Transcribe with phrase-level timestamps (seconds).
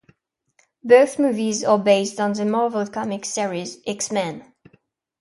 [0.83, 4.51] Both movies are based on the Marvel Comics series "X-Men".